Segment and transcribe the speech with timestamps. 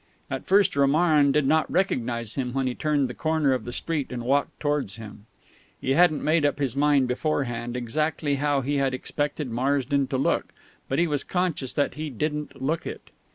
[0.31, 4.07] At first Romarin did not recognise him when he turned the corner of the street
[4.11, 5.27] and walked towards him.
[5.79, 10.53] He hadn't made up his mind beforehand exactly how he had expected Marsden to look,
[10.89, 13.11] but he was conscious that he didn't look it.